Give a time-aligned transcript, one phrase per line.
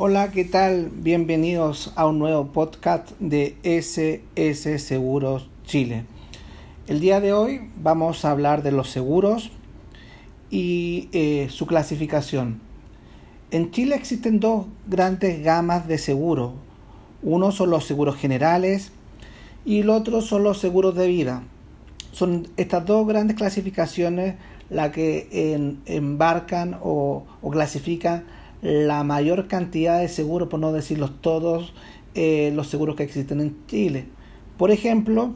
[0.00, 0.92] Hola, ¿qué tal?
[0.94, 6.04] Bienvenidos a un nuevo podcast de SS Seguros Chile.
[6.86, 9.50] El día de hoy vamos a hablar de los seguros
[10.50, 12.60] y eh, su clasificación.
[13.50, 16.52] En Chile existen dos grandes gamas de seguros.
[17.24, 18.92] Uno son los seguros generales
[19.64, 21.42] y el otro son los seguros de vida.
[22.12, 24.36] Son estas dos grandes clasificaciones
[24.70, 25.26] las que
[25.86, 28.26] embarcan o clasifican
[28.62, 31.72] la mayor cantidad de seguros, por no decirlos todos,
[32.14, 34.06] eh, los seguros que existen en Chile.
[34.56, 35.34] Por ejemplo,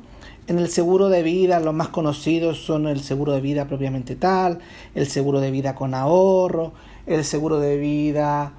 [0.49, 4.59] en el seguro de vida, los más conocidos son el seguro de vida propiamente tal,
[4.95, 6.73] el seguro de vida con ahorro,
[7.07, 8.53] el seguro de vida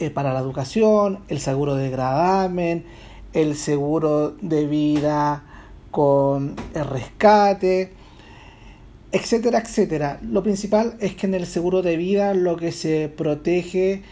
[0.00, 2.84] eh, para la educación, el seguro de gradamen,
[3.32, 5.44] el seguro de vida
[5.90, 7.92] con el rescate,
[9.12, 10.20] etcétera, etcétera.
[10.22, 14.02] Lo principal es que en el seguro de vida lo que se protege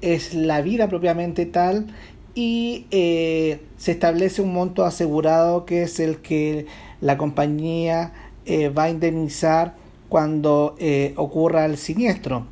[0.00, 1.86] es la vida propiamente tal
[2.34, 6.66] y eh, se establece un monto asegurado que es el que
[7.00, 8.12] la compañía
[8.46, 9.74] eh, va a indemnizar
[10.08, 12.46] cuando eh, ocurra el siniestro.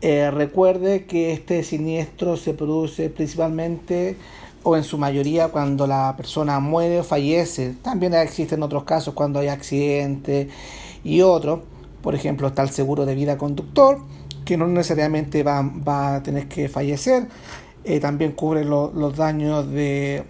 [0.00, 4.16] recuerde que este siniestro se produce principalmente
[4.62, 7.74] o en su mayoría cuando la persona muere o fallece.
[7.82, 10.48] También existen otros casos cuando hay accidente
[11.04, 11.62] y otro,
[12.02, 13.98] por ejemplo, está el seguro de vida conductor,
[14.44, 17.28] que no necesariamente va, va a tener que fallecer,
[17.84, 20.24] eh, también cubre los daños de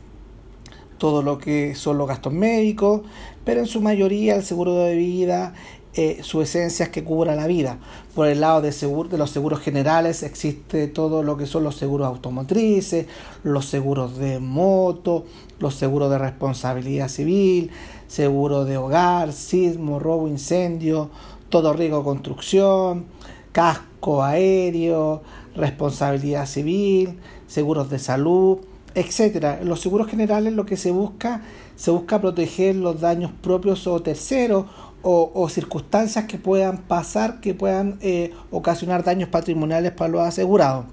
[0.99, 3.03] todo lo que son los gastos médicos,
[3.45, 5.55] pero en su mayoría el seguro de vida
[5.95, 7.79] eh, su esencia es que cubra la vida.
[8.15, 11.77] Por el lado de, seguro, de los seguros generales existe todo lo que son los
[11.77, 13.07] seguros automotrices,
[13.43, 15.25] los seguros de moto,
[15.59, 17.71] los seguros de responsabilidad civil,
[18.07, 21.11] seguro de hogar, sismo, robo, incendio,
[21.49, 23.07] todo riesgo construcción,
[23.51, 25.23] casco aéreo,
[25.57, 28.59] responsabilidad civil, seguros de salud,
[28.95, 29.59] etcétera.
[29.61, 31.43] En los seguros generales lo que se busca
[31.81, 34.67] se busca proteger los daños propios o terceros
[35.03, 40.87] o, circunstancias que puedan pasar que puedan eh, ocasionar daños patrimoniales para los asegurados.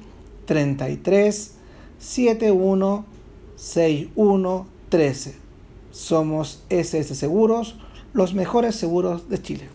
[0.46, 1.53] 33
[2.00, 3.16] 71
[3.57, 5.35] 6113.
[5.91, 7.75] Somos SS Seguros,
[8.13, 9.69] los mejores seguros de Chile.